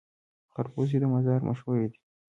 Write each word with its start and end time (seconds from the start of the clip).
خربوزې 0.53 0.97
د 1.01 1.05
مزار 1.13 1.39
مشهورې 1.49 1.87
دي 1.91 1.99